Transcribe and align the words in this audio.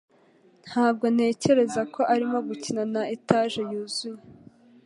Ntabwo 0.67 1.05
ntekereza 1.15 1.81
ko 1.93 2.01
arimo 2.13 2.37
gukina 2.47 2.83
na 2.93 3.01
etage 3.15 3.59
yuzuye. 3.71 4.21